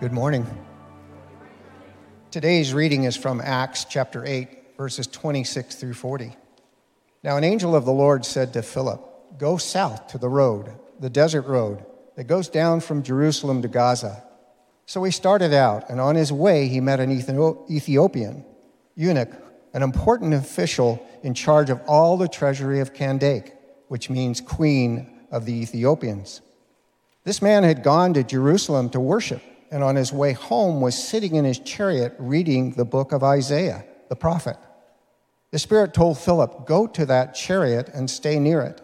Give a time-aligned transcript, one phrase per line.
[0.00, 0.44] Good morning.
[2.32, 6.34] Today's reading is from Acts chapter 8, verses 26 through 40.
[7.22, 11.08] Now, an angel of the Lord said to Philip, Go south to the road, the
[11.08, 11.86] desert road,
[12.16, 14.24] that goes down from Jerusalem to Gaza.
[14.84, 18.44] So he started out, and on his way, he met an Ethiopian
[18.96, 19.30] eunuch,
[19.74, 23.52] an important official in charge of all the treasury of Kandake,
[23.86, 26.40] which means queen of the Ethiopians.
[27.22, 31.34] This man had gone to Jerusalem to worship and on his way home was sitting
[31.34, 34.56] in his chariot reading the book of Isaiah, the prophet.
[35.50, 38.80] The Spirit told Philip, Go to that chariot and stay near it.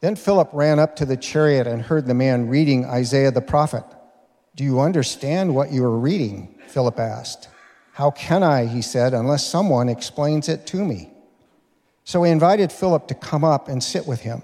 [0.00, 3.84] Then Philip ran up to the chariot and heard the man reading Isaiah the prophet.
[4.56, 6.58] Do you understand what you are reading?
[6.68, 7.48] Philip asked.
[7.92, 11.12] How can I, he said, unless someone explains it to me?
[12.04, 14.42] So he invited Philip to come up and sit with him.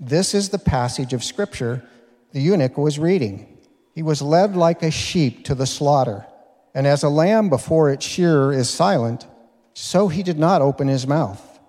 [0.00, 1.86] This is the passage of scripture
[2.32, 3.53] the eunuch was reading.
[3.94, 6.26] He was led like a sheep to the slaughter,
[6.74, 9.26] and as a lamb before its shearer is silent,
[9.72, 11.60] so he did not open his mouth.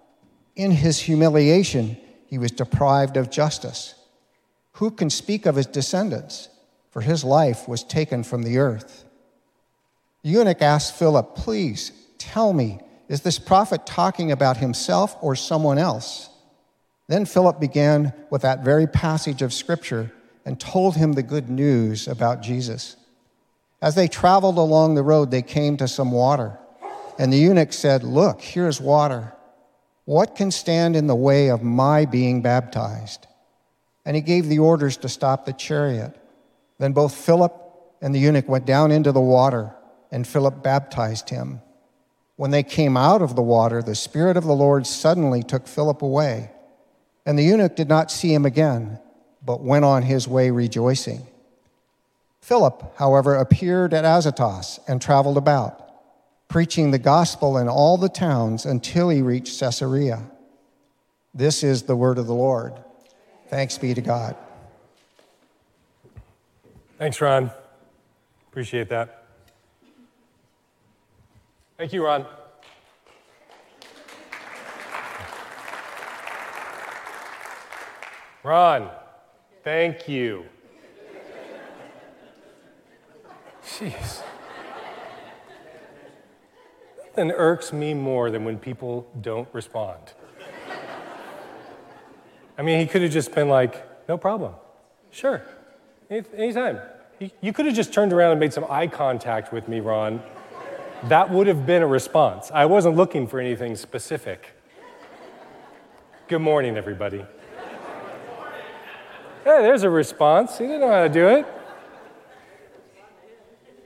[0.55, 3.93] In his humiliation, he was deprived of justice.
[4.73, 6.49] Who can speak of his descendants?
[6.89, 9.05] For his life was taken from the earth.
[10.23, 15.77] The eunuch asked Philip, Please tell me, is this prophet talking about himself or someone
[15.77, 16.29] else?
[17.07, 20.11] Then Philip began with that very passage of scripture
[20.45, 22.95] and told him the good news about Jesus.
[23.81, 26.57] As they traveled along the road, they came to some water.
[27.17, 29.33] And the eunuch said, Look, here's water.
[30.05, 33.25] What can stand in the way of my being baptized?
[34.05, 36.15] And he gave the orders to stop the chariot.
[36.77, 37.53] Then both Philip
[38.01, 39.73] and the eunuch went down into the water,
[40.11, 41.61] and Philip baptized him.
[42.35, 46.01] When they came out of the water, the Spirit of the Lord suddenly took Philip
[46.03, 46.51] away,
[47.25, 48.99] and the eunuch did not see him again
[49.45, 51.27] but went on his way rejoicing.
[52.41, 55.81] Philip, however, appeared at Azotus and traveled about,
[56.47, 60.23] preaching the gospel in all the towns until he reached Caesarea.
[61.33, 62.73] This is the word of the Lord.
[63.49, 64.35] Thanks be to God.
[66.97, 67.51] Thanks, Ron.
[68.49, 69.23] Appreciate that.
[71.77, 72.25] Thank you, Ron.
[78.43, 78.89] Ron.
[79.65, 80.45] Thank you.
[83.65, 84.21] Jeez.
[86.99, 90.13] Nothing irks me more than when people don't respond.
[92.59, 94.53] I mean, he could have just been like, no problem.
[95.09, 95.41] Sure.
[96.11, 96.79] Anytime.
[97.41, 100.21] You could have just turned around and made some eye contact with me, Ron.
[101.05, 102.51] That would have been a response.
[102.53, 104.51] I wasn't looking for anything specific.
[106.27, 107.25] Good morning, everybody.
[109.45, 110.57] Hey, there's a response.
[110.57, 111.45] He didn't know how to do it.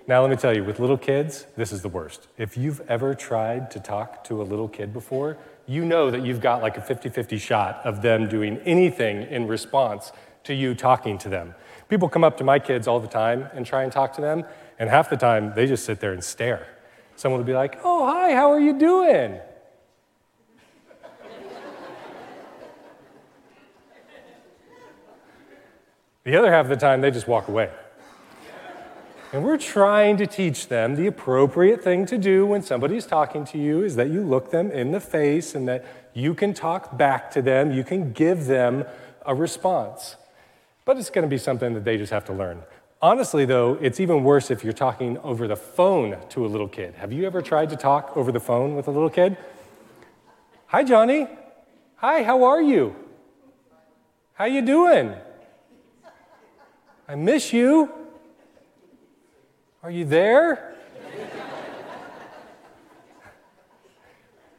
[0.07, 2.29] Now, let me tell you, with little kids, this is the worst.
[2.37, 5.37] If you've ever tried to talk to a little kid before,
[5.67, 9.49] you know that you've got like a 50 50 shot of them doing anything in
[9.49, 10.13] response
[10.45, 11.53] to you talking to them.
[11.89, 14.45] People come up to my kids all the time and try and talk to them,
[14.79, 16.67] and half the time they just sit there and stare.
[17.17, 19.41] Someone will be like, Oh, hi, how are you doing?
[26.29, 27.71] The other half of the time, they just walk away.
[29.33, 33.57] And we're trying to teach them the appropriate thing to do when somebody's talking to
[33.57, 37.31] you is that you look them in the face and that you can talk back
[37.31, 38.85] to them, you can give them
[39.25, 40.17] a response.
[40.85, 42.61] But it's going to be something that they just have to learn.
[43.01, 46.93] Honestly, though, it's even worse if you're talking over the phone to a little kid.
[46.97, 49.35] Have you ever tried to talk over the phone with a little kid?
[50.67, 51.27] Hi, Johnny.
[51.95, 52.95] Hi, how are you?
[54.33, 55.15] How you doing?
[57.09, 57.89] I miss you.
[59.81, 60.75] Are you there?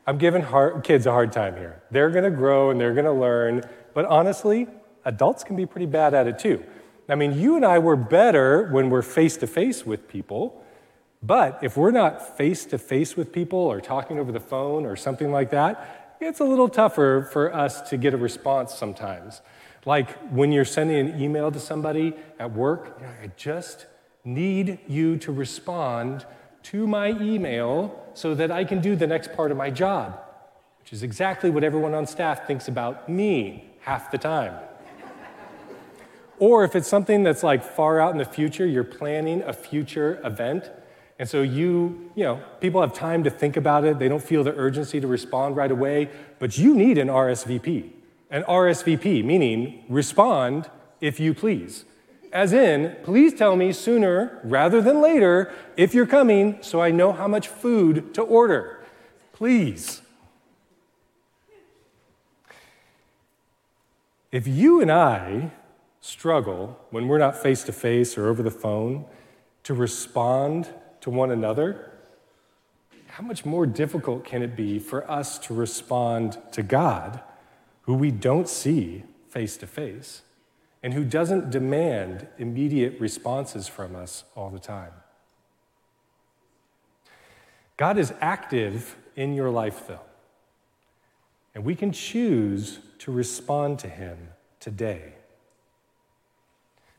[0.04, 1.80] I'm giving hard, kids a hard time here.
[1.92, 3.62] They're going to grow and they're going to learn,
[3.94, 4.66] but honestly,
[5.04, 6.64] adults can be pretty bad at it too.
[7.08, 10.64] I mean, you and I were better when we're face to face with people,
[11.22, 14.96] but if we're not face to face with people or talking over the phone or
[14.96, 19.41] something like that, it's a little tougher for us to get a response sometimes.
[19.86, 23.86] Like when you're sending an email to somebody at work, I just
[24.24, 26.27] need you to respond
[26.65, 30.21] to my email so that I can do the next part of my job,
[30.80, 34.54] which is exactly what everyone on staff thinks about me half the time.
[36.38, 40.21] or if it's something that's like far out in the future, you're planning a future
[40.22, 40.71] event,
[41.18, 44.44] and so you, you know, people have time to think about it, they don't feel
[44.44, 47.92] the urgency to respond right away, but you need an RSVP
[48.30, 51.84] an RSVP, meaning respond if you please.
[52.32, 57.12] as in, please tell me sooner rather than later if you're coming so I know
[57.12, 58.84] how much food to order.
[59.32, 60.03] Please.
[64.30, 65.50] If you and I
[66.00, 69.06] struggle when we're not face to face or over the phone
[69.65, 70.68] to respond
[71.00, 71.91] to one another,
[73.09, 77.21] how much more difficult can it be for us to respond to God,
[77.91, 80.22] who we don't see face to face,
[80.81, 84.92] and who doesn't demand immediate responses from us all the time?
[87.77, 90.07] God is active in your life, though,
[91.53, 94.16] and we can choose to respond to Him
[94.60, 95.15] today.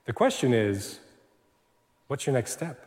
[0.03, 0.99] The question is
[2.07, 2.85] what's your next step?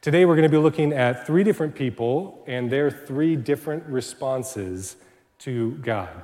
[0.00, 4.94] Today, we're going to be looking at three different people and their three different responses
[5.40, 6.22] to God.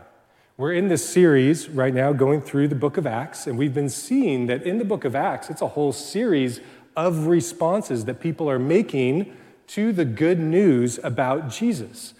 [0.62, 3.88] We're in this series right now going through the book of Acts, and we've been
[3.88, 6.60] seeing that in the book of Acts, it's a whole series
[6.96, 9.36] of responses that people are making
[9.66, 12.14] to the good news about Jesus.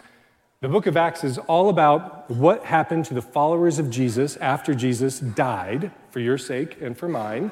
[0.59, 4.75] The book of Acts is all about what happened to the followers of Jesus after
[4.75, 7.49] Jesus died for your sake and for mine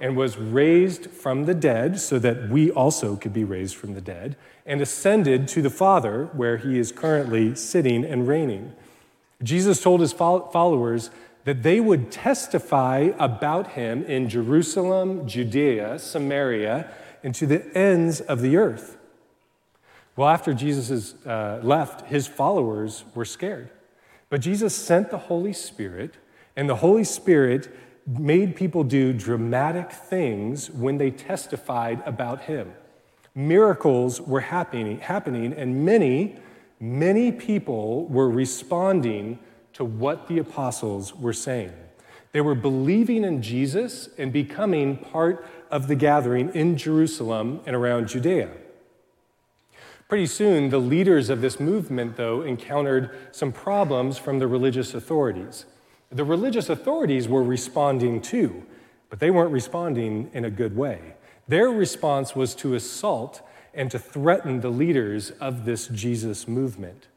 [0.00, 4.00] and was raised from the dead so that we also could be raised from the
[4.00, 8.74] dead and ascended to the Father where he is currently sitting and reigning.
[9.42, 11.10] Jesus told his followers
[11.44, 16.90] that they would testify about him in Jerusalem, Judea, Samaria,
[17.24, 18.96] and to the ends of the earth.
[20.14, 23.70] Well, after Jesus uh, left, his followers were scared.
[24.28, 26.16] But Jesus sent the Holy Spirit,
[26.56, 27.74] and the Holy Spirit
[28.06, 32.72] made people do dramatic things when they testified about him.
[33.34, 36.36] Miracles were happening, happening, and many,
[36.82, 39.38] many people were responding
[39.72, 41.72] to what the apostles were saying.
[42.32, 48.08] They were believing in Jesus and becoming part of the gathering in Jerusalem and around
[48.08, 48.50] Judea.
[50.08, 55.66] Pretty soon, the leaders of this movement, though, encountered some problems from the religious authorities.
[56.10, 58.66] The religious authorities were responding too,
[59.08, 61.14] but they weren't responding in a good way.
[61.46, 63.40] Their response was to assault
[63.74, 67.08] and to threaten the leaders of this Jesus movement.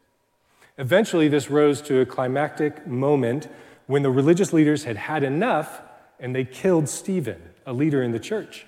[0.78, 3.48] Eventually, this rose to a climactic moment
[3.88, 5.82] when the religious leaders had had enough
[6.20, 8.66] and they killed Stephen, a leader in the church.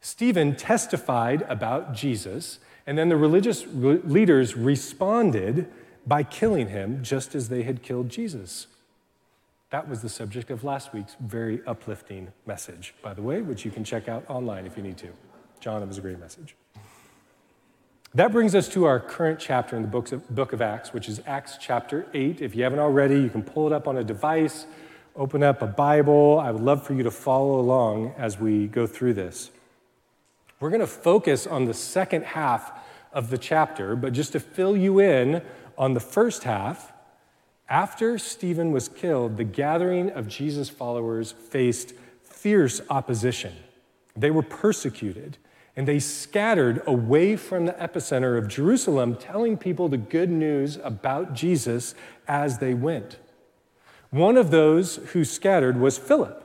[0.00, 5.70] Stephen testified about Jesus and then the religious re- leaders responded
[6.06, 8.66] by killing him just as they had killed Jesus.
[9.70, 13.70] That was the subject of last week's very uplifting message, by the way, which you
[13.70, 15.08] can check out online if you need to.
[15.60, 16.56] John, it was a great message.
[18.14, 21.56] That brings us to our current chapter in the book of Acts, which is Acts
[21.58, 22.42] chapter 8.
[22.42, 24.66] If you haven't already, you can pull it up on a device,
[25.16, 26.38] open up a Bible.
[26.38, 29.50] I would love for you to follow along as we go through this.
[30.60, 32.70] We're going to focus on the second half
[33.14, 35.40] of the chapter, but just to fill you in
[35.78, 36.92] on the first half,
[37.66, 43.54] after Stephen was killed, the gathering of Jesus' followers faced fierce opposition.
[44.14, 45.38] They were persecuted
[45.76, 51.32] and they scattered away from the epicenter of Jerusalem, telling people the good news about
[51.32, 51.94] Jesus
[52.28, 53.18] as they went.
[54.10, 56.38] One of those who scattered was Philip.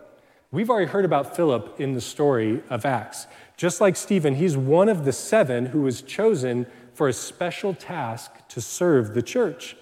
[0.50, 3.27] We've already heard about Philip in the story of Acts.
[3.57, 8.31] Just like Stephen, he's one of the seven who was chosen for a special task
[8.48, 9.75] to serve the church.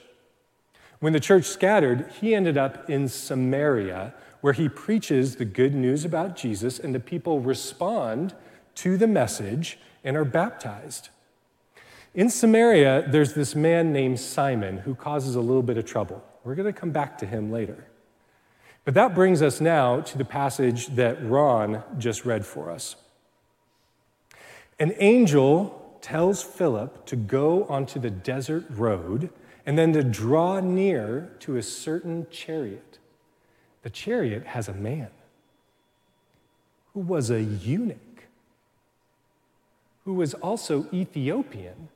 [0.99, 6.03] When the church scattered, he ended up in Samaria, where he preaches the good news
[6.03, 8.33] about Jesus, and the people respond
[8.75, 11.09] to the message and are baptized.
[12.13, 16.23] In Samaria, there's this man named Simon who causes a little bit of trouble.
[16.43, 17.87] We're going to come back to him later.
[18.85, 22.95] But that brings us now to the passage that Ron just read for us.
[24.79, 29.29] An angel tells Philip to go onto the desert road
[29.65, 32.99] and then to draw near to a certain chariot.
[33.81, 35.09] The chariot has a man
[36.93, 38.14] who was a eunuch,
[40.05, 41.89] who was also Ethiopian,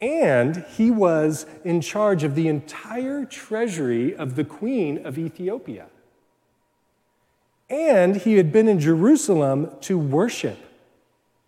[0.00, 5.86] and he was in charge of the entire treasury of the queen of Ethiopia.
[7.68, 10.58] And he had been in Jerusalem to worship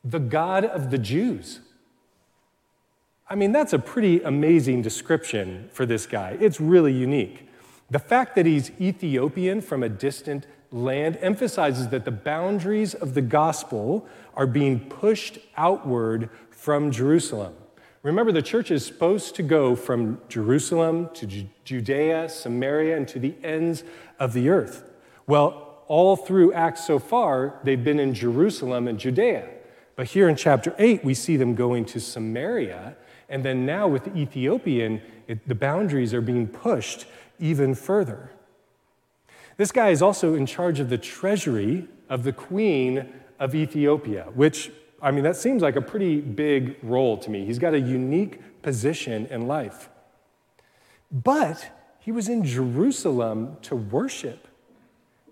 [0.05, 1.61] the God of the Jews.
[3.29, 6.37] I mean, that's a pretty amazing description for this guy.
[6.41, 7.49] It's really unique.
[7.89, 13.23] The fact that he's Ethiopian from a distant land emphasizes that the boundaries of the
[13.23, 17.55] gospel are being pushed outward from Jerusalem.
[18.03, 21.27] Remember, the church is supposed to go from Jerusalem to
[21.65, 23.85] Judea, Samaria, and to the ends
[24.19, 24.91] of the earth.
[25.27, 29.49] Well, all through Acts so far, they've been in Jerusalem and Judea.
[29.97, 32.97] But here in chapter 8, we see them going to Samaria.
[33.29, 37.07] And then now with the Ethiopian, it, the boundaries are being pushed
[37.39, 38.31] even further.
[39.61, 44.73] This guy is also in charge of the treasury of the queen of Ethiopia, which,
[45.03, 47.45] I mean, that seems like a pretty big role to me.
[47.45, 49.91] He's got a unique position in life.
[51.13, 54.49] But he was in Jerusalem to worship,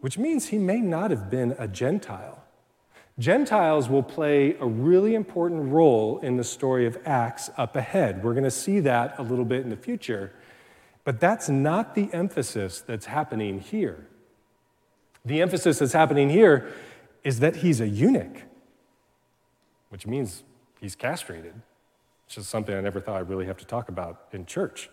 [0.03, 2.45] which means he may not have been a Gentile.
[3.19, 8.23] Gentiles will play a really important role in the story of Acts up ahead.
[8.23, 10.35] We're going to see that a little bit in the future.
[11.03, 14.07] But that's not the emphasis that's happening here.
[15.29, 16.73] The emphasis that's happening here
[17.23, 18.45] is that he's a eunuch,
[19.91, 20.43] which means
[20.81, 21.53] he's castrated,
[22.25, 24.89] which is something I never thought I'd really have to talk about in church.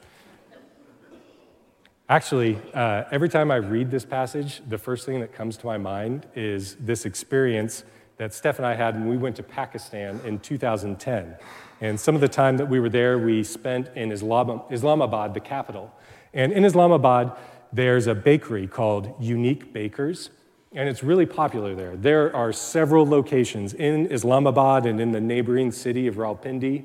[2.09, 5.77] Actually, uh, every time I read this passage, the first thing that comes to my
[5.77, 7.85] mind is this experience
[8.17, 11.37] that Steph and I had when we went to Pakistan in 2010.
[11.79, 15.39] And some of the time that we were there, we spent in Islam- Islamabad, the
[15.39, 15.93] capital.
[16.33, 17.31] And in Islamabad,
[17.73, 20.29] there's a bakery called Unique Bakers,
[20.73, 21.95] and it's really popular there.
[21.95, 26.83] There are several locations in Islamabad and in the neighboring city of Rawalpindi.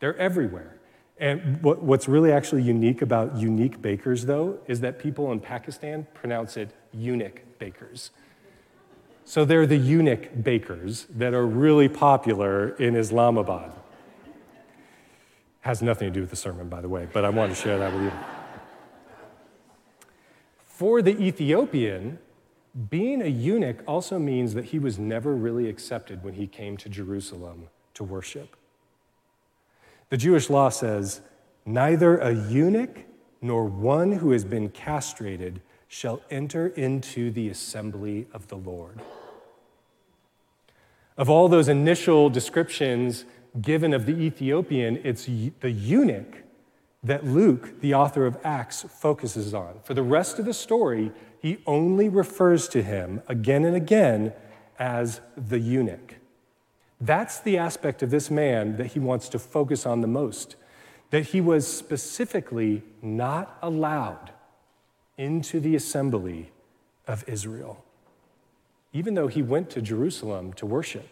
[0.00, 0.78] They're everywhere.
[1.18, 6.06] And what, what's really actually unique about Unique Bakers, though, is that people in Pakistan
[6.14, 8.10] pronounce it eunuch bakers.
[9.24, 13.72] So they're the eunuch bakers that are really popular in Islamabad.
[15.60, 17.78] Has nothing to do with the sermon, by the way, but I wanted to share
[17.78, 18.12] that with you.
[20.72, 22.18] For the Ethiopian,
[22.88, 26.88] being a eunuch also means that he was never really accepted when he came to
[26.88, 28.56] Jerusalem to worship.
[30.08, 31.20] The Jewish law says,
[31.66, 33.04] neither a eunuch
[33.42, 38.98] nor one who has been castrated shall enter into the assembly of the Lord.
[41.18, 43.26] Of all those initial descriptions
[43.60, 46.41] given of the Ethiopian, it's the eunuch
[47.02, 49.80] that Luke, the author of Acts, focuses on.
[49.84, 54.32] For the rest of the story, he only refers to him again and again
[54.78, 56.16] as the eunuch.
[57.00, 60.56] That's the aspect of this man that he wants to focus on the most
[61.12, 64.32] that he was specifically not allowed
[65.18, 66.50] into the assembly
[67.06, 67.84] of Israel,
[68.94, 71.06] even though he went to Jerusalem to worship.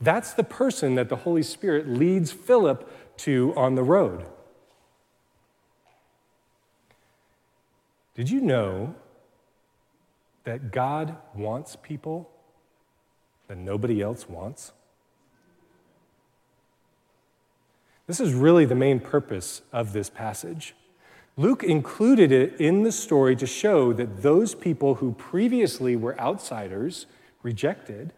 [0.00, 2.88] That's the person that the Holy Spirit leads Philip
[3.18, 4.26] to on the road.
[8.14, 8.94] Did you know
[10.44, 12.30] that God wants people
[13.48, 14.72] that nobody else wants?
[18.06, 20.74] This is really the main purpose of this passage.
[21.36, 27.06] Luke included it in the story to show that those people who previously were outsiders,
[27.42, 28.12] rejected,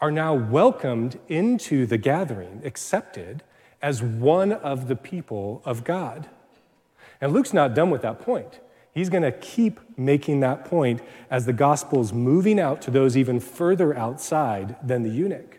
[0.00, 3.42] are now welcomed into the gathering, accepted
[3.82, 6.28] as one of the people of God.
[7.20, 8.60] And Luke's not done with that point.
[8.96, 13.40] He's going to keep making that point as the gospel's moving out to those even
[13.40, 15.58] further outside than the eunuch.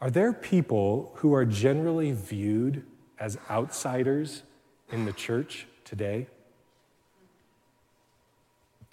[0.00, 2.82] Are there people who are generally viewed
[3.20, 4.42] as outsiders
[4.90, 6.28] in the church today?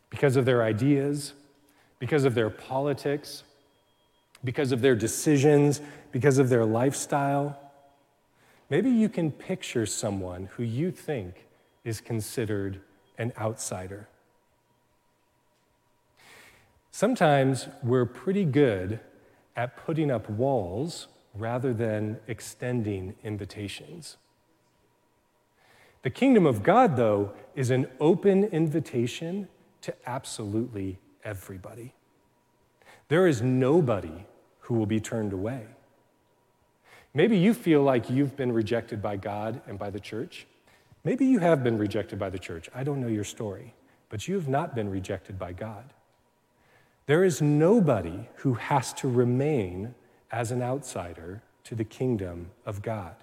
[0.09, 1.31] Because of their ideas,
[1.99, 3.43] because of their politics,
[4.43, 5.79] because of their decisions,
[6.11, 7.57] because of their lifestyle?
[8.69, 11.45] Maybe you can picture someone who you think
[11.83, 12.81] is considered
[13.17, 14.07] an outsider.
[16.91, 18.99] Sometimes we're pretty good
[19.55, 24.17] at putting up walls rather than extending invitations.
[26.03, 29.47] The kingdom of God, though, is an open invitation
[29.81, 31.93] to absolutely everybody.
[33.07, 34.25] There is nobody
[34.61, 35.65] who will be turned away.
[37.13, 40.45] Maybe you feel like you've been rejected by God and by the church.
[41.03, 42.69] Maybe you have been rejected by the church.
[42.73, 43.73] I don't know your story,
[44.09, 45.85] but you have not been rejected by God.
[47.05, 49.93] There is nobody who has to remain
[50.31, 53.15] as an outsider to the kingdom of God.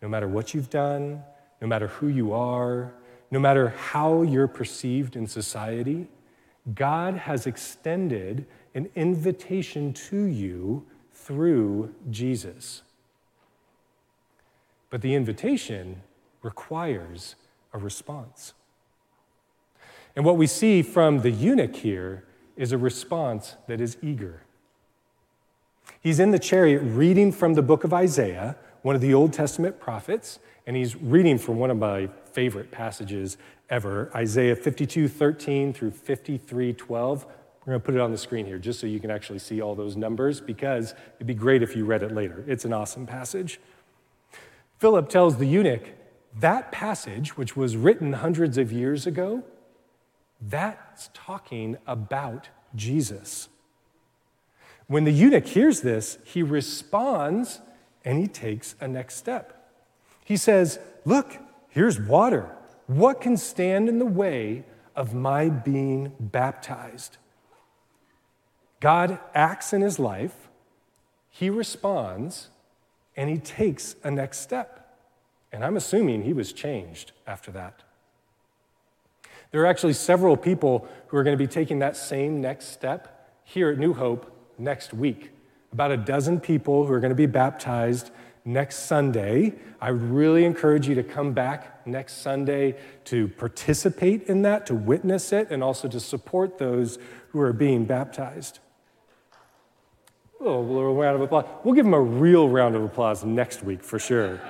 [0.00, 1.22] No matter what you've done,
[1.60, 2.92] no matter who you are,
[3.30, 6.06] no matter how you're perceived in society,
[6.74, 12.82] God has extended an invitation to you through Jesus.
[14.90, 16.02] But the invitation
[16.44, 17.34] requires
[17.72, 18.52] a response.
[20.14, 22.24] And what we see from the eunuch here
[22.56, 24.42] is a response that is eager.
[26.00, 29.80] He's in the chariot reading from the book of Isaiah, one of the Old Testament
[29.80, 33.36] prophets, and he's reading from one of my favorite passages
[33.70, 37.26] ever Isaiah 52 13 through 53 12.
[37.64, 39.62] We're going to put it on the screen here just so you can actually see
[39.62, 42.44] all those numbers because it'd be great if you read it later.
[42.46, 43.58] It's an awesome passage.
[44.78, 45.88] Philip tells the eunuch
[46.38, 49.44] that passage, which was written hundreds of years ago,
[50.40, 53.48] that's talking about Jesus.
[54.86, 57.60] When the eunuch hears this, he responds
[58.04, 59.70] and he takes a next step.
[60.24, 61.38] He says, Look,
[61.68, 62.50] here's water.
[62.86, 64.64] What can stand in the way
[64.94, 67.16] of my being baptized?
[68.80, 70.48] God acts in his life,
[71.30, 72.50] he responds,
[73.16, 74.83] and he takes a next step.
[75.54, 77.84] And I'm assuming he was changed after that.
[79.52, 83.30] There are actually several people who are going to be taking that same next step
[83.44, 85.30] here at New Hope next week.
[85.72, 88.10] About a dozen people who are going to be baptized
[88.44, 89.54] next Sunday.
[89.80, 94.74] I would really encourage you to come back next Sunday to participate in that, to
[94.74, 98.58] witness it, and also to support those who are being baptized.
[100.40, 101.44] Oh, a little round of applause.
[101.62, 104.40] We'll give them a real round of applause next week for sure.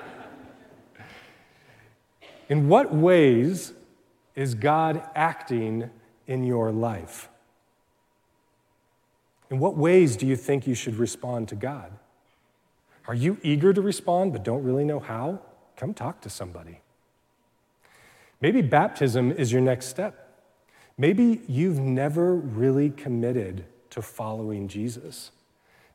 [2.49, 3.73] In what ways
[4.35, 5.91] is God acting
[6.27, 7.29] in your life?
[9.51, 11.93] In what ways do you think you should respond to God?
[13.07, 15.41] Are you eager to respond but don't really know how?
[15.77, 16.81] Come talk to somebody.
[18.41, 20.43] Maybe baptism is your next step.
[20.97, 25.31] Maybe you've never really committed to following Jesus.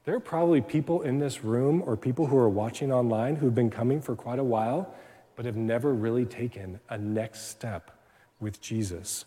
[0.06, 3.70] There are probably people in this room or people who are watching online who've been
[3.70, 4.94] coming for quite a while,
[5.40, 7.92] but have never really taken a next step
[8.42, 9.24] with Jesus.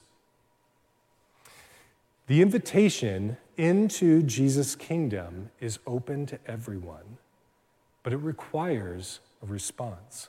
[2.26, 7.16] The invitation into Jesus' kingdom is open to everyone,
[8.02, 10.28] but it requires a response.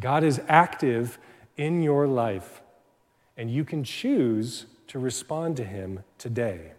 [0.00, 1.18] God is active
[1.58, 2.62] in your life,
[3.36, 6.72] and you can choose to respond to Him today.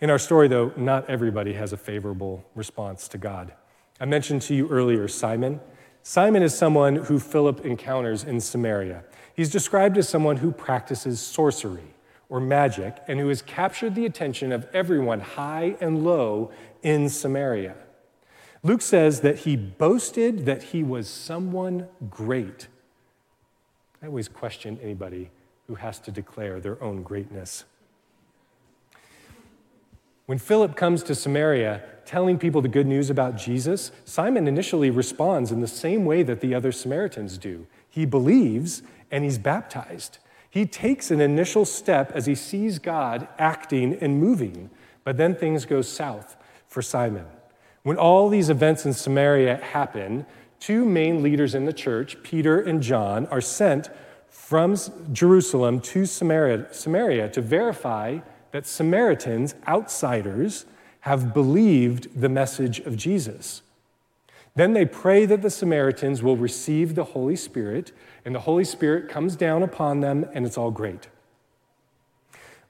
[0.00, 3.52] In our story, though, not everybody has a favorable response to God.
[4.00, 5.60] I mentioned to you earlier Simon.
[6.02, 9.04] Simon is someone who Philip encounters in Samaria.
[9.34, 11.94] He's described as someone who practices sorcery
[12.30, 16.50] or magic and who has captured the attention of everyone, high and low,
[16.82, 17.74] in Samaria.
[18.62, 22.68] Luke says that he boasted that he was someone great.
[24.02, 25.30] I always question anybody
[25.66, 27.64] who has to declare their own greatness.
[30.30, 35.50] When Philip comes to Samaria telling people the good news about Jesus, Simon initially responds
[35.50, 37.66] in the same way that the other Samaritans do.
[37.88, 40.18] He believes and he's baptized.
[40.48, 44.70] He takes an initial step as he sees God acting and moving,
[45.02, 46.36] but then things go south
[46.68, 47.26] for Simon.
[47.82, 50.26] When all these events in Samaria happen,
[50.60, 53.90] two main leaders in the church, Peter and John, are sent
[54.28, 54.76] from
[55.12, 58.20] Jerusalem to Samaria, Samaria to verify
[58.52, 60.66] that Samaritans, outsiders,
[61.00, 63.62] have believed the message of Jesus.
[64.54, 67.92] Then they pray that the Samaritans will receive the Holy Spirit,
[68.24, 71.08] and the Holy Spirit comes down upon them, and it's all great.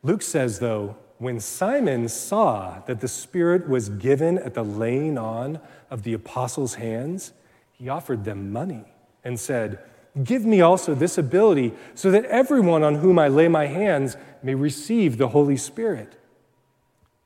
[0.03, 5.61] Luke says, though, when Simon saw that the Spirit was given at the laying on
[5.90, 7.33] of the apostles' hands,
[7.73, 8.85] he offered them money
[9.25, 9.79] and said,
[10.25, 14.55] Give me also this ability so that everyone on whom I lay my hands may
[14.55, 16.14] receive the Holy Spirit.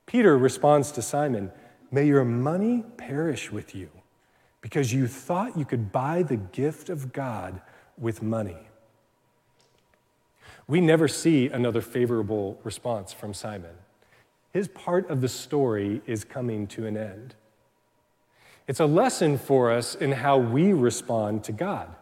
[0.05, 1.51] Peter responds to Simon,
[1.91, 3.89] May your money perish with you
[4.61, 7.61] because you thought you could buy the gift of God
[7.97, 8.57] with money.
[10.67, 13.75] We never see another favorable response from Simon.
[14.51, 17.35] His part of the story is coming to an end.
[18.67, 21.95] It's a lesson for us in how we respond to God.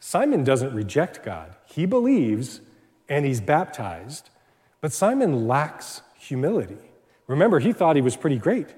[0.00, 2.60] Simon doesn't reject God, he believes
[3.08, 4.30] and he's baptized,
[4.80, 6.78] but Simon lacks humility.
[7.26, 8.74] Remember, he thought he was pretty great,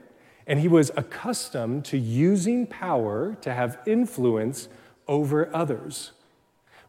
[0.47, 4.69] and he was accustomed to using power to have influence
[5.07, 6.13] over others.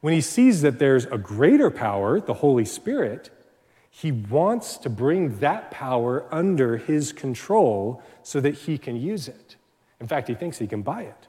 [0.02, 3.30] When he sees that there's a greater power, the Holy Spirit,
[3.89, 9.58] he wants to bring that power under his control so that he can use it.
[10.00, 11.28] In fact, he thinks he can buy it.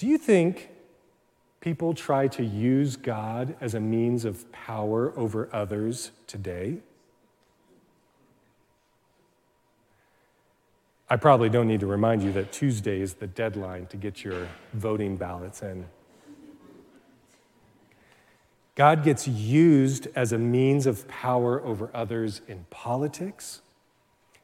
[0.00, 0.70] Do you think
[1.60, 6.78] people try to use God as a means of power over others today?
[11.10, 14.48] I probably don't need to remind you that Tuesday is the deadline to get your
[14.72, 15.84] voting ballots in.
[18.76, 23.60] God gets used as a means of power over others in politics,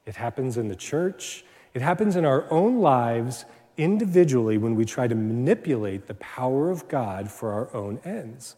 [0.05, 1.47] It happens in the church.
[1.73, 6.89] It happens in our own lives individually when we try to manipulate the power of
[6.89, 8.57] God for our own ends.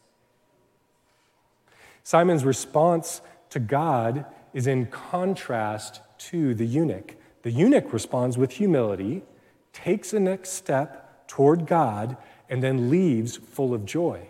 [2.03, 7.17] Simon's response to God is in contrast to the eunuch.
[7.43, 9.23] The eunuch responds with humility,
[9.73, 12.17] takes a next step toward God,
[12.49, 14.29] and then leaves full of joy.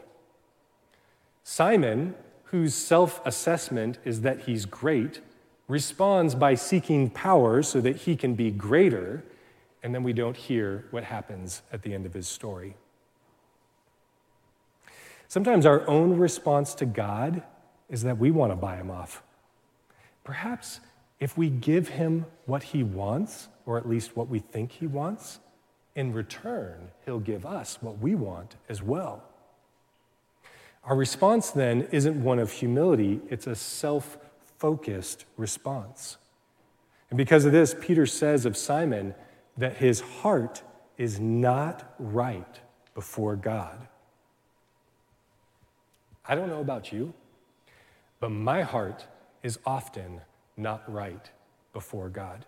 [1.45, 5.21] Simon, whose self assessment is that he's great,
[5.69, 9.25] responds by seeking power so that he can be greater,
[9.83, 12.77] and then we don't hear what happens at the end of his story.
[15.29, 17.43] Sometimes our own response to God
[17.89, 19.23] is that we want to buy him off.
[20.25, 20.81] Perhaps
[21.21, 25.41] if we give him what he wants, or at least what we think he wants,
[25.95, 29.23] in return, he'll give us what we want as well.
[30.85, 34.17] Our response then isn't one of humility, it's a self
[34.59, 36.17] focused response.
[37.11, 39.15] And because of this, Peter says of Simon
[39.59, 40.63] that his heart
[40.97, 42.61] is not right
[42.95, 43.87] before God.
[46.27, 47.13] I don't know about you,
[48.21, 49.07] but my heart
[49.43, 50.21] is often
[50.57, 51.31] not right
[51.73, 52.47] before God.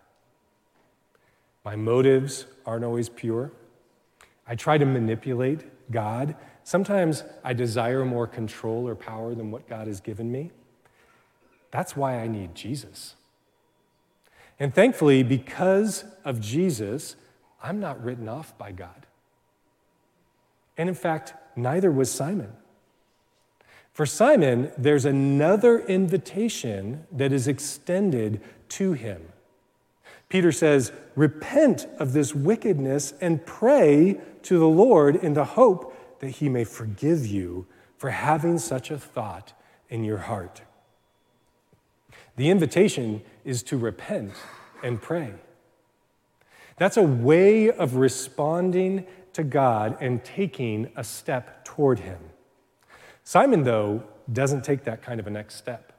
[1.65, 3.53] My motives aren't always pure.
[4.47, 6.37] I try to manipulate God.
[6.65, 10.53] Sometimes I desire more control or power than what God has given me.
[11.71, 13.15] That's why I need Jesus.
[14.61, 17.17] And thankfully, because of Jesus,
[17.63, 19.07] I'm not written off by God.
[20.77, 22.53] And in fact, neither was Simon.
[23.93, 29.23] For Simon, there's another invitation that is extended to him.
[30.29, 36.31] Peter says, Repent of this wickedness and pray to the Lord in the hope that
[36.31, 39.53] he may forgive you for having such a thought
[39.89, 40.63] in your heart.
[42.41, 44.33] The invitation is to repent
[44.83, 45.35] and pray.
[46.79, 52.19] That's a way of responding to God and taking a step toward Him.
[53.25, 55.93] Simon, though, doesn't take that kind of a next step.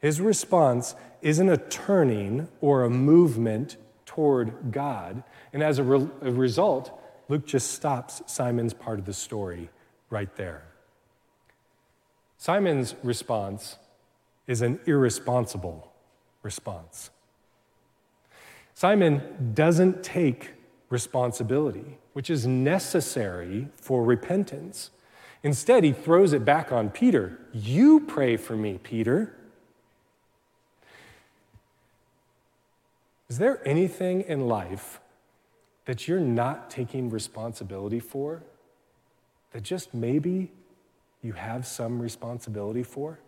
[0.00, 5.22] His response isn't a turning or a movement toward God.
[5.52, 9.70] And as a, re- a result, Luke just stops Simon's part of the story
[10.10, 10.64] right there.
[12.38, 13.76] Simon's response
[14.46, 15.92] is an irresponsible
[16.42, 17.10] response.
[18.74, 20.50] Simon doesn't take
[20.90, 24.90] responsibility, which is necessary for repentance.
[25.42, 27.38] Instead, he throws it back on Peter.
[27.52, 29.34] You pray for me, Peter.
[33.28, 35.00] Is there anything in life
[35.86, 38.42] that you're not taking responsibility for
[39.52, 40.52] that just maybe
[41.22, 43.18] you have some responsibility for?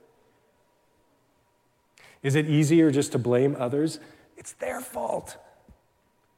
[2.23, 4.01] Is it easier just to blame others?
[4.37, 5.37] It's their fault.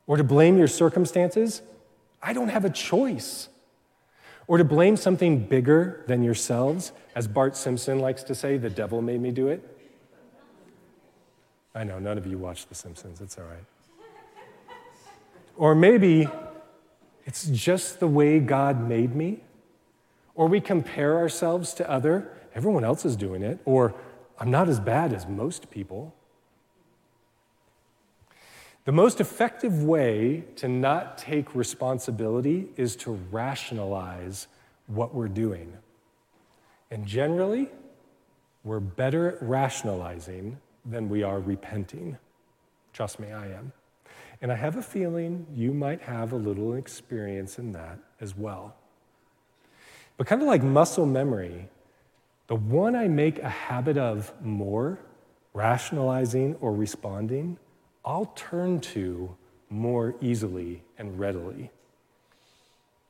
[0.06, 1.62] Or to blame your circumstances?
[2.22, 3.48] I don't have a choice.
[4.46, 6.92] Or to blame something bigger than yourselves?
[7.14, 9.62] As Bart Simpson likes to say, the devil made me do it.
[11.74, 13.20] I know, none of you watch The Simpsons.
[13.20, 13.64] It's all right.
[15.56, 16.28] Or maybe
[17.26, 19.40] it's just the way God made me.
[20.34, 22.28] Or we compare ourselves to other.
[22.54, 23.60] Everyone else is doing it.
[23.64, 23.94] Or
[24.40, 26.14] I'm not as bad as most people.
[28.86, 34.48] The most effective way to not take responsibility is to rationalize
[34.86, 35.74] what we're doing.
[36.90, 37.68] And generally,
[38.64, 42.16] we're better at rationalizing than we are repenting.
[42.94, 43.72] Trust me, I am.
[44.40, 48.74] And I have a feeling you might have a little experience in that as well.
[50.16, 51.68] But kind of like muscle memory,
[52.50, 54.98] the one I make a habit of more,
[55.54, 57.56] rationalizing or responding,
[58.04, 59.36] I'll turn to
[59.68, 61.70] more easily and readily.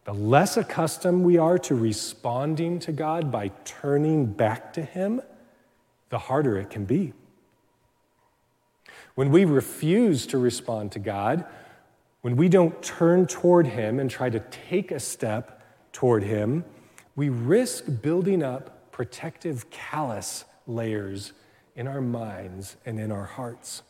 [0.05, 5.22] The less accustomed we are to responding to God by turning back to Him,
[6.11, 7.14] the harder it can be.
[9.14, 11.46] When we refuse to respond to God,
[12.20, 16.62] when we don't turn toward Him and try to take a step toward Him,
[17.16, 21.33] we risk building up protective callus layers
[21.75, 23.83] in our minds and in our hearts.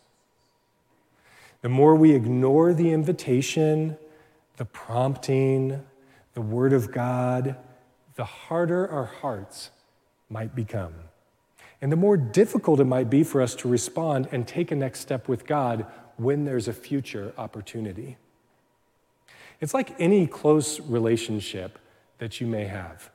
[1.62, 3.98] The more we ignore the invitation,
[4.56, 5.84] the prompting,
[6.34, 7.56] the Word of God,
[8.14, 9.70] the harder our hearts
[10.28, 10.94] might become.
[11.82, 15.00] And the more difficult it might be for us to respond and take a next
[15.00, 15.86] step with God
[16.18, 18.16] when there's a future opportunity.
[19.60, 21.80] It's like any close relationship
[22.18, 23.10] that you may have.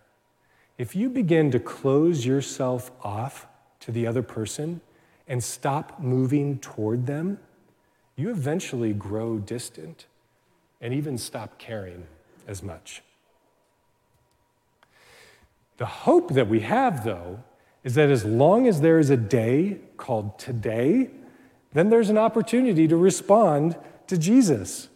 [0.78, 3.48] If you begin to close yourself off
[3.82, 4.82] to the other person
[5.28, 7.40] and stop moving toward them,
[8.16, 10.06] you eventually grow distant
[10.82, 12.06] and even stop caring
[12.48, 13.02] as much.
[15.78, 17.44] The hope that we have, though,
[17.84, 21.10] is that as long as there is a day called today,
[21.74, 23.76] then there's an opportunity to respond
[24.08, 24.90] to Jesus.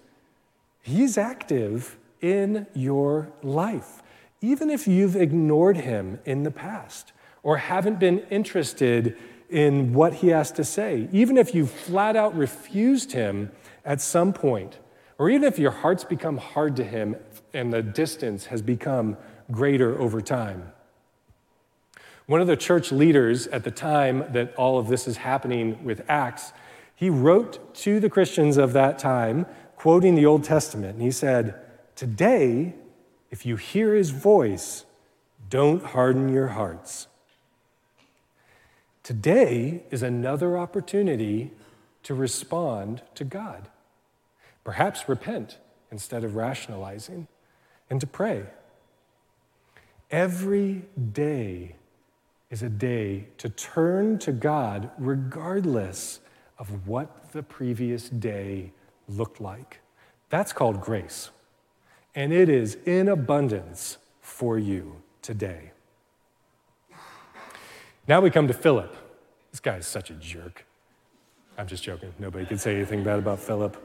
[0.82, 4.02] He's active in your life,
[4.42, 7.12] even if you've ignored him in the past
[7.44, 9.18] or haven't been interested
[9.50, 13.52] in what he has to say, even if you flat out refused him
[13.84, 14.78] at some point,
[15.18, 17.16] or even if your heart's become hard to him
[17.54, 19.18] and the distance has become
[19.52, 20.72] greater over time.
[22.28, 26.06] One of the church leaders at the time that all of this is happening with
[26.08, 26.54] Acts,
[26.96, 31.60] he wrote to the Christians of that time, quoting the Old Testament, and he said,
[31.96, 32.76] Today,
[33.32, 34.86] if you hear his voice,
[35.50, 37.08] don't harden your hearts.
[39.04, 41.52] Today is another opportunity
[42.04, 43.68] to respond to God.
[44.64, 45.58] Perhaps repent
[45.92, 47.28] instead of rationalizing
[47.90, 48.44] and to pray.
[50.12, 51.76] Every day
[52.50, 56.20] is a day to turn to God regardless
[56.58, 58.72] of what the previous day
[59.08, 59.80] looked like.
[60.30, 61.30] That's called grace.
[62.16, 65.72] And it is in abundance for you today.
[68.08, 68.96] Now we come to Philip.
[69.52, 70.66] This guy is such a jerk.
[71.58, 72.14] I'm just joking.
[72.18, 73.78] Nobody can say anything bad about Philip.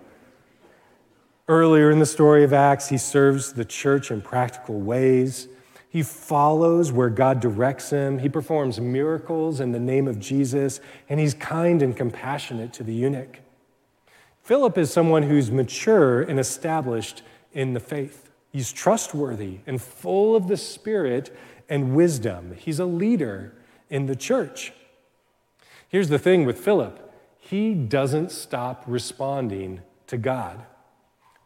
[1.48, 5.48] Earlier in the story of Acts, he serves the church in practical ways.
[5.90, 8.18] He follows where God directs him.
[8.18, 12.94] He performs miracles in the name of Jesus, and he's kind and compassionate to the
[12.94, 13.40] eunuch.
[14.42, 17.22] Philip is someone who's mature and established
[17.54, 18.30] in the faith.
[18.50, 21.34] He's trustworthy and full of the Spirit
[21.68, 22.54] and wisdom.
[22.56, 23.54] He's a leader
[23.88, 24.72] in the church.
[25.88, 27.00] Here's the thing with Philip
[27.38, 30.64] he doesn't stop responding to God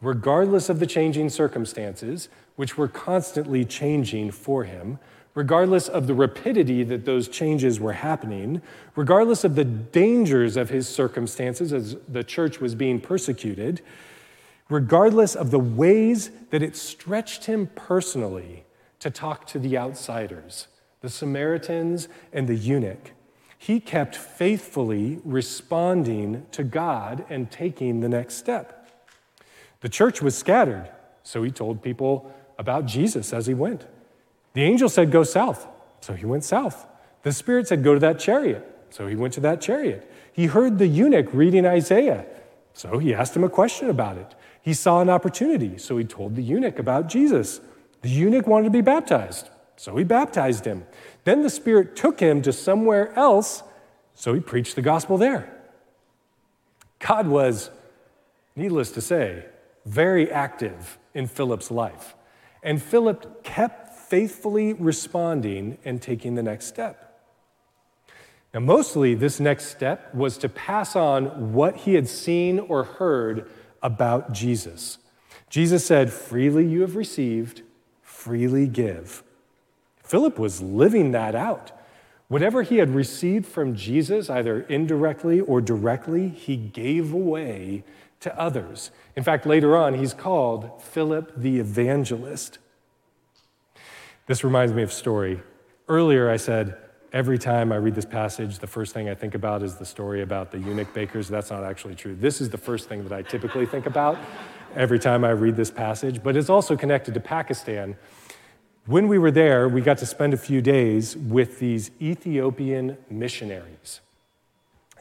[0.01, 4.99] regardless of the changing circumstances, which were constantly changing for him,
[5.35, 8.63] regardless of the rapidity that those changes were happening,
[8.97, 13.81] regardless of the dangers of his circumstances as the church was being persecuted,
[14.69, 18.65] regardless of the ways that it stretched him personally
[19.01, 20.69] to talk to the outsiders,
[21.01, 23.13] the Samaritans and the eunuch.
[23.57, 28.89] He kept faithfully responding to God and taking the next step.
[29.81, 30.91] The church was scattered,
[31.23, 33.87] so he told people about Jesus as he went.
[34.55, 35.67] The angel said, Go south,
[36.01, 36.87] so he went south.
[37.23, 40.11] The Spirit said, Go to that chariot, so he went to that chariot.
[40.33, 42.27] He heard the eunuch reading Isaiah,
[42.73, 44.35] so he asked him a question about it.
[44.63, 47.61] He saw an opportunity, so he told the eunuch about Jesus.
[48.03, 50.87] The eunuch wanted to be baptized, so he baptized him.
[51.25, 53.63] Then the Spirit took him to somewhere else,
[54.15, 55.55] so he preached the gospel there.
[56.99, 57.71] God was,
[58.57, 59.45] needless to say,
[59.87, 62.15] very active in Philip's life.
[62.63, 67.05] And Philip kept faithfully responding and taking the next step.
[68.55, 73.51] Now, mostly, this next step was to pass on what he had seen or heard
[73.83, 74.99] about Jesus.
[75.51, 77.63] Jesus said, Freely you have received,
[78.03, 79.23] freely give.
[80.03, 81.73] Philip was living that out.
[82.29, 87.85] Whatever he had received from Jesus, either indirectly or directly, he gave away
[88.21, 88.91] to others.
[89.17, 92.59] In fact, later on, he's called Philip the Evangelist.
[94.27, 95.41] This reminds me of a story.
[95.89, 96.77] Earlier, I said,
[97.13, 100.23] every time I read this passage, the first thing I think about is the story
[100.23, 101.29] about the eunuch bakers.
[101.29, 102.15] That's not actually true.
[102.15, 104.19] This is the first thing that I typically think about
[104.75, 107.97] every time I read this passage, but it's also connected to Pakistan.
[108.87, 114.01] When we were there, we got to spend a few days with these Ethiopian missionaries.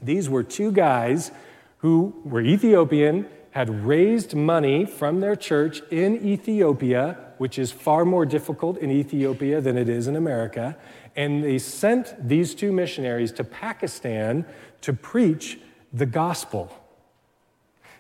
[0.02, 1.32] These were two guys
[1.80, 8.26] who were Ethiopian, had raised money from their church in Ethiopia, which is far more
[8.26, 10.78] difficult in Ethiopia than it is in America.
[11.18, 14.46] And they sent these two missionaries to Pakistan
[14.82, 15.60] to preach
[15.92, 16.72] the gospel.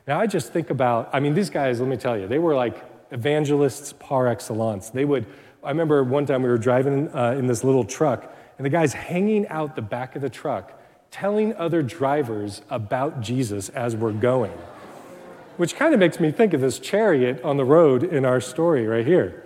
[0.08, 2.56] Now, I just think about, I mean, these guys, let me tell you, they were
[2.56, 4.90] like evangelists par excellence.
[4.92, 5.26] They would,
[5.64, 8.94] I remember one time we were driving uh, in this little truck, and the guy's
[8.94, 10.74] hanging out the back of the truck
[11.10, 14.52] telling other drivers about Jesus as we're going,
[15.58, 18.86] which kind of makes me think of this chariot on the road in our story
[18.86, 19.44] right here.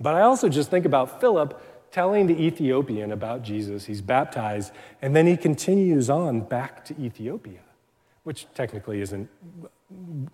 [0.00, 1.60] But I also just think about Philip
[1.94, 3.84] telling the Ethiopian about Jesus.
[3.84, 7.60] He's baptized, and then he continues on back to Ethiopia,
[8.24, 9.30] which technically isn't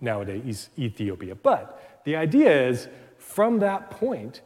[0.01, 1.35] nowadays Ethiopia.
[1.35, 2.87] But the idea is
[3.19, 4.41] from that point,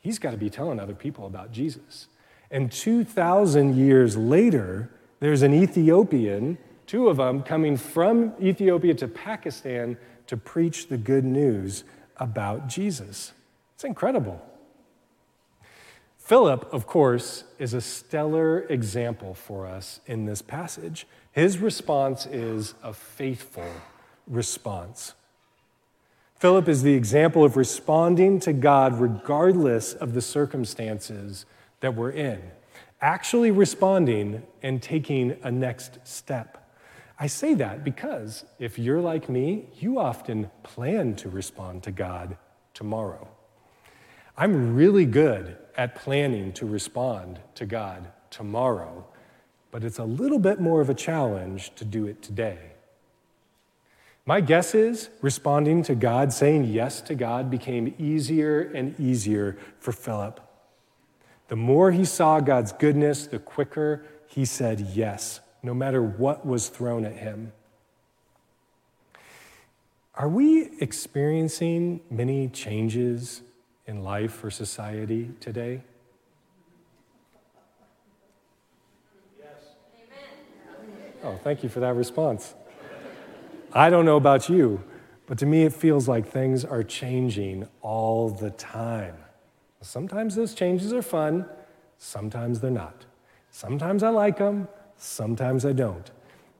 [0.00, 2.08] he's got to be telling other people about Jesus.
[2.50, 9.96] And 2,000 years later, there's an Ethiopian two of them coming from Ethiopia to Pakistan
[10.26, 11.84] to preach the good news
[12.18, 13.32] about Jesus.
[13.74, 14.38] It's incredible.
[16.28, 21.06] Philip, of course, is a stellar example for us in this passage.
[21.32, 23.70] His response is a faithful
[24.26, 25.14] response.
[26.38, 31.46] Philip is the example of responding to God regardless of the circumstances
[31.80, 32.42] that we're in,
[33.00, 36.70] actually responding and taking a next step.
[37.18, 42.36] I say that because if you're like me, you often plan to respond to God
[42.74, 43.28] tomorrow.
[44.36, 49.06] I'm really good at planning to respond to God tomorrow,
[49.70, 52.58] but it's a little bit more of a challenge to do it today.
[54.26, 59.92] My guess is responding to God, saying yes to God, became easier and easier for
[59.92, 60.40] Philip.
[61.46, 66.68] The more he saw God's goodness, the quicker he said yes, no matter what was
[66.68, 67.52] thrown at him.
[70.14, 73.42] Are we experiencing many changes
[73.88, 75.82] in life or society today?
[79.38, 79.48] Yes.
[79.96, 81.12] Amen.
[81.24, 82.54] Oh, thank you for that response.
[83.72, 84.84] I don't know about you,
[85.26, 89.16] but to me, it feels like things are changing all the time.
[89.80, 91.46] Sometimes those changes are fun,
[91.98, 93.06] sometimes they're not.
[93.50, 96.10] Sometimes I like them, sometimes I don't.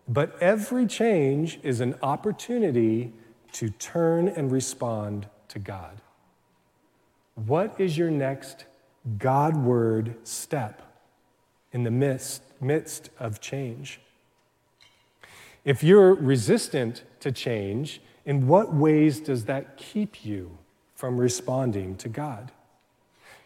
[0.07, 3.13] But every change is an opportunity
[3.53, 6.01] to turn and respond to God.
[7.47, 8.65] What is your next
[9.17, 10.83] Godward step
[11.73, 14.01] in the midst, midst of change?
[15.65, 20.59] If you're resistant to change, in what ways does that keep you
[20.95, 22.51] from responding to God?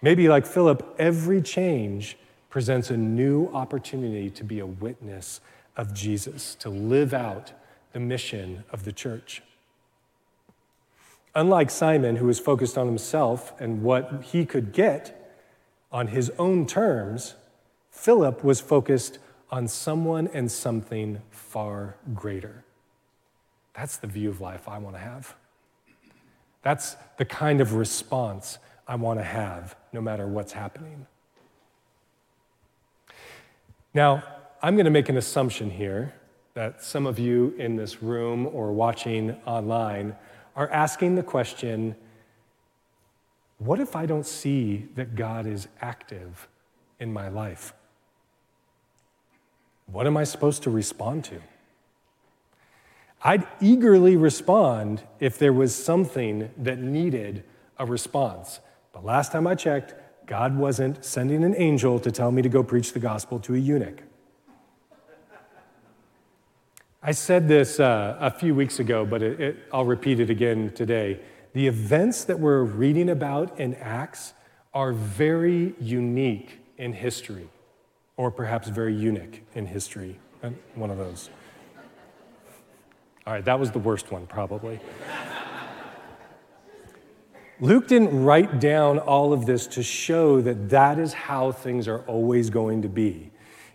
[0.00, 2.16] Maybe, like Philip, every change
[2.48, 5.40] presents a new opportunity to be a witness
[5.76, 7.52] of Jesus, to live out
[7.92, 9.42] the mission of the church.
[11.34, 15.34] Unlike Simon, who was focused on himself and what he could get
[15.90, 17.34] on his own terms,
[17.90, 19.18] Philip was focused
[19.50, 22.64] on someone and something far greater.
[23.74, 25.34] That's the view of life I want to have.
[26.62, 31.06] That's the kind of response I want to have no matter what's happening.
[33.94, 34.22] Now,
[34.62, 36.14] I'm going to make an assumption here
[36.54, 40.14] that some of you in this room or watching online
[40.54, 41.96] are asking the question
[43.58, 46.48] what if I don't see that God is active
[46.98, 47.72] in my life?
[49.86, 51.40] What am I supposed to respond to?
[53.22, 57.44] I'd eagerly respond if there was something that needed
[57.78, 58.58] a response.
[58.92, 59.94] But last time I checked,
[60.26, 63.58] God wasn't sending an angel to tell me to go preach the gospel to a
[63.58, 64.02] eunuch.
[67.04, 70.70] I said this uh, a few weeks ago, but it, it, I'll repeat it again
[70.72, 71.18] today.
[71.52, 74.34] The events that we're reading about in Acts
[74.72, 77.48] are very unique in history
[78.16, 80.20] or perhaps very unique in history.
[80.76, 81.28] One of those.
[83.26, 84.78] All right, that was the worst one, probably.
[87.58, 92.02] Luke didn't write down all of this to show that that is how things are
[92.02, 93.32] always going to be.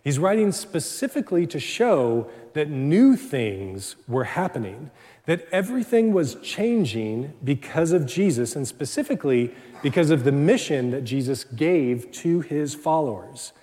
[0.08, 4.90] He's writing specifically to show that new things were happening,
[5.26, 11.44] that everything was changing because of Jesus, and specifically because of the mission that Jesus
[11.44, 13.54] gave to his followers.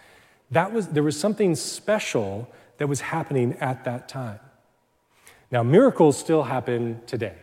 [0.52, 4.38] That was, there was something special that was happening at that time.
[5.50, 7.36] Now, miracles still happen today.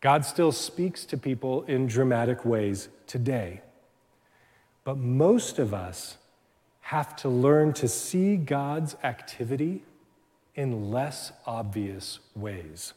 [0.00, 3.60] God still speaks to people in dramatic ways today.
[4.82, 6.16] But most of us
[6.80, 9.84] have to learn to see God's activity
[10.54, 12.92] in less obvious ways.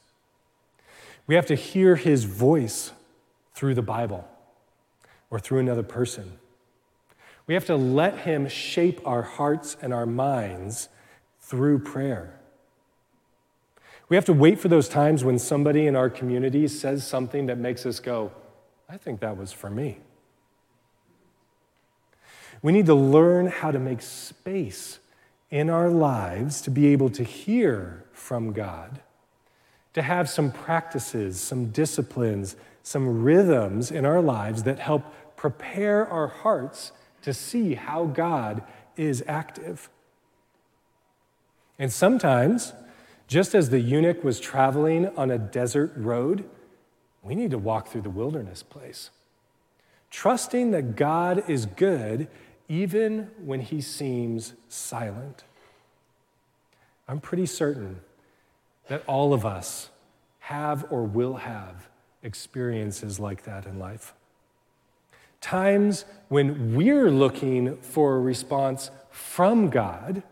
[1.28, 2.92] We have to hear his voice
[3.54, 4.28] through the Bible
[5.30, 6.40] or through another person.
[7.48, 10.90] We have to let Him shape our hearts and our minds
[11.42, 12.40] through prayer.
[14.10, 17.58] We have to wait for those times when somebody in our community says something that
[17.58, 18.32] makes us go,
[18.88, 20.00] I think that was for me.
[22.62, 25.00] We need to learn how to make space
[25.54, 29.02] in our lives to be able to hear from God,
[29.94, 35.04] to have some practices, some disciplines, some rhythms in our lives that help
[35.36, 36.92] prepare our hearts
[37.22, 38.64] to see how God
[38.98, 39.92] is active.
[41.78, 42.74] And sometimes,
[43.28, 46.50] just as the eunuch was traveling on a desert road,
[47.22, 49.12] we need to walk through the wilderness place,
[50.10, 52.28] trusting that God is good
[52.68, 55.44] even when he seems silent.
[57.08, 58.02] I'm pretty certain
[58.88, 59.90] that all of us
[60.40, 61.90] have or will have
[62.22, 64.14] experiences like that in life.
[65.42, 70.24] Times when we're looking for a response from God,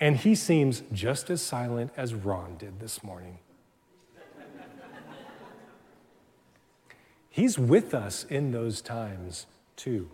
[0.00, 3.38] and He seems just as silent as Ron did this morning.
[7.28, 9.46] He's with us in those times
[9.76, 10.10] too.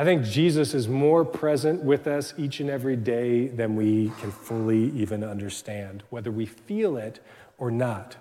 [0.00, 4.30] I think Jesus is more present with us each and every day than we can
[4.30, 7.18] fully even understand, whether we feel it
[7.58, 8.16] or not.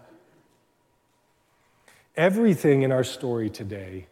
[2.16, 4.08] Everything in our story today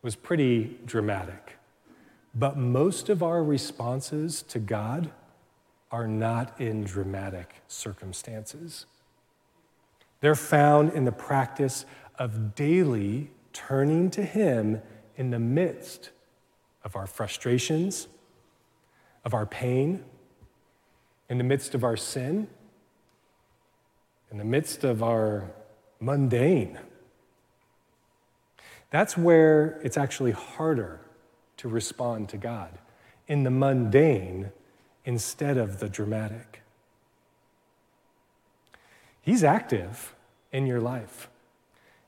[0.00, 1.58] was pretty dramatic,
[2.34, 5.10] but most of our responses to God
[5.92, 8.86] are not in dramatic circumstances.
[10.20, 11.84] They're found in the practice
[12.18, 14.80] of daily turning to Him
[15.16, 16.08] in the midst
[16.84, 18.08] of our frustrations,
[19.24, 20.04] of our pain,
[21.28, 22.48] in the midst of our sin,
[24.30, 25.50] in the midst of our
[26.00, 26.78] mundane.
[28.90, 31.00] That's where it's actually harder
[31.58, 32.78] to respond to God,
[33.28, 34.50] in the mundane
[35.04, 36.62] instead of the dramatic.
[39.22, 40.14] He's active
[40.52, 41.28] in your life,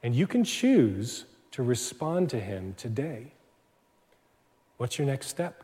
[0.02, 3.31] and you can choose to respond to Him today.
[4.82, 5.62] What's your next step?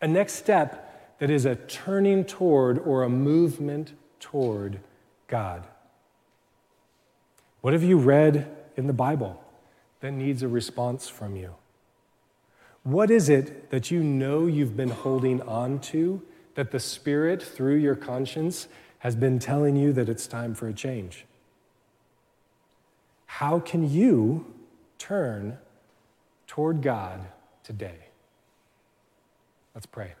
[0.00, 4.80] A next step that is a turning toward or a movement toward
[5.28, 5.66] God.
[7.60, 9.44] What have you read in the Bible
[10.00, 11.54] that needs a response from you?
[12.82, 16.22] What is it that you know you've been holding on to
[16.54, 18.68] that the Spirit, through your conscience,
[19.00, 21.26] has been telling you that it's time for a change?
[23.26, 24.46] How can you
[24.96, 25.58] turn
[26.46, 27.26] toward God
[27.62, 27.98] today.
[29.74, 30.14] Let's pray.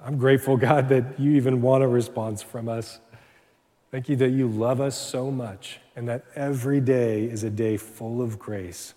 [0.00, 3.00] I'm grateful, God, that you even want a response from us.
[3.90, 7.76] Thank you that you love us so much and that every day is a day
[7.76, 8.94] full of grace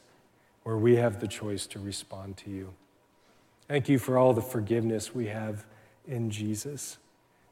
[0.63, 2.73] where we have the choice to respond to you.
[3.67, 5.65] Thank you for all the forgiveness we have
[6.07, 6.97] in Jesus.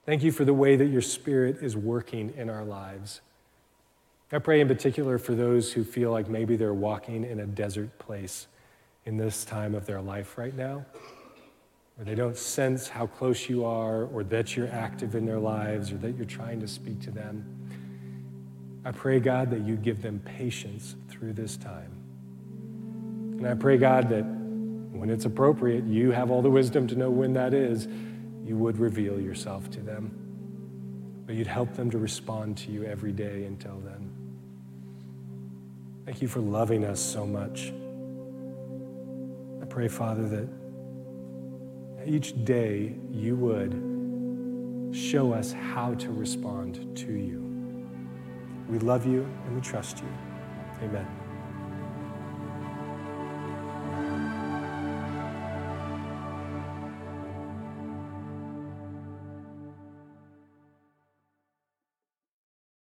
[0.05, 3.21] Thank you for the way that your Spirit is working in our lives.
[4.31, 7.97] I pray in particular for those who feel like maybe they're walking in a desert
[7.97, 8.47] place
[9.05, 10.85] in this time of their life right now,
[11.95, 15.93] where they don't sense how close you are, or that you're active in their lives,
[15.93, 17.45] or that you're trying to speak to them.
[18.83, 21.91] I pray, God, that you give them patience through this time.
[23.37, 24.23] And I pray, God, that
[24.91, 27.87] when it's appropriate, you have all the wisdom to know when that is,
[28.45, 30.11] you would reveal yourself to them.
[31.25, 34.06] But you'd help them to respond to you every day until then.
[36.07, 37.73] Thank you for loving us so much.
[39.61, 40.47] I pray, Father, that
[42.05, 47.43] each day you would show us how to respond to you.
[48.69, 50.07] We love you and we trust you.
[50.81, 51.16] Amen.